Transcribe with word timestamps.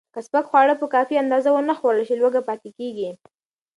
که 0.13 0.19
سپک 0.27 0.43
خواړه 0.49 0.73
په 0.81 0.85
کافي 0.93 1.15
اندازه 1.23 1.49
ونه 1.51 1.73
خورل 1.79 2.01
شي، 2.07 2.15
لوږه 2.21 2.41
پاتې 2.47 2.69
کېږي. 2.77 3.09